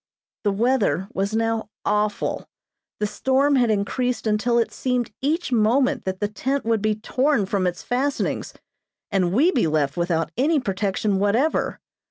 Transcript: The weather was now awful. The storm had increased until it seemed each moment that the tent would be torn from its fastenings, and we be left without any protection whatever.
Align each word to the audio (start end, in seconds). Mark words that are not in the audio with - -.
The 0.43 0.51
weather 0.51 1.07
was 1.13 1.35
now 1.35 1.69
awful. 1.85 2.47
The 2.99 3.05
storm 3.05 3.55
had 3.57 3.69
increased 3.69 4.25
until 4.25 4.57
it 4.57 4.71
seemed 4.73 5.13
each 5.21 5.51
moment 5.51 6.05
that 6.05 6.19
the 6.19 6.27
tent 6.27 6.65
would 6.65 6.81
be 6.81 6.95
torn 6.95 7.45
from 7.45 7.67
its 7.67 7.83
fastenings, 7.83 8.55
and 9.11 9.31
we 9.31 9.51
be 9.51 9.67
left 9.67 9.97
without 9.97 10.31
any 10.37 10.59
protection 10.59 11.19
whatever. 11.19 11.79